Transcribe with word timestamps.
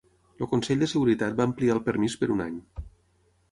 El 0.37 0.47
Consell 0.53 0.81
de 0.83 0.87
Seguretat 0.93 1.37
va 1.43 1.47
ampliar 1.51 1.77
el 1.77 1.83
permís 1.91 2.19
per 2.25 2.33
un 2.39 2.45
any. 2.49 2.59